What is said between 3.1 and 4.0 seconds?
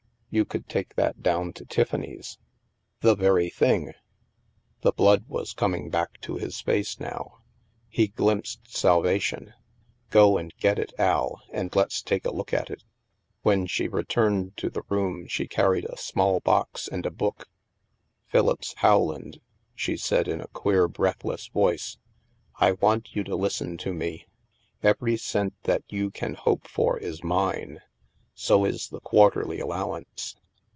very thing!"